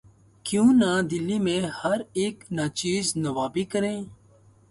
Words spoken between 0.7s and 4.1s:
نہ دلی میں ہر اک ناچیز نوّابی کرے